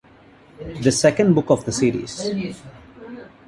The 0.81 0.91
second 0.91 1.35
book 1.35 1.51
of 1.51 1.63
the 1.63 1.71
series. 1.71 2.57